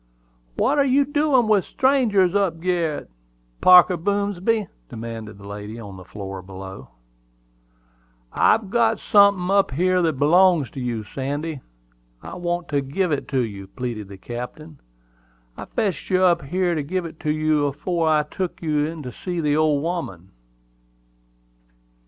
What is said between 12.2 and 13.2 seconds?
I want to give